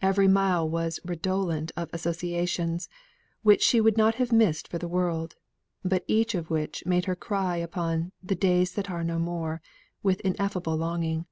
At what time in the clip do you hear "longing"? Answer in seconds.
10.78-11.26